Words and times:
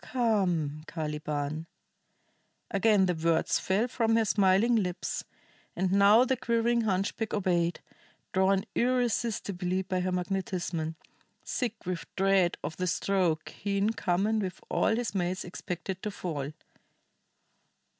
"Come, 0.03 0.81
Caliban!" 0.87 1.67
Again 2.71 3.05
the 3.05 3.13
words 3.13 3.59
fell 3.59 3.87
from 3.87 4.15
her 4.15 4.25
smiling 4.25 4.75
lips, 4.77 5.23
and 5.75 5.91
now 5.91 6.25
the 6.25 6.35
quivering 6.35 6.81
hunchback 6.81 7.35
obeyed, 7.35 7.81
drawn 8.31 8.63
irresistibly 8.73 9.83
by 9.83 9.99
her 9.99 10.11
magnetism, 10.11 10.95
sick 11.43 11.75
with 11.85 12.07
dread 12.15 12.57
of 12.63 12.77
the 12.77 12.87
stroke 12.87 13.49
he 13.49 13.77
in 13.77 13.93
common 13.93 14.39
with 14.39 14.59
all 14.69 14.95
his 14.95 15.13
mates 15.13 15.45
expected 15.45 16.01
to 16.01 16.09
fall. 16.09 16.51